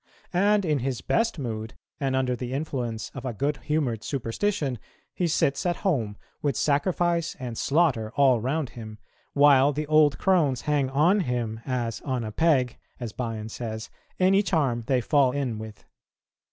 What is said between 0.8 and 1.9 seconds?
best mood,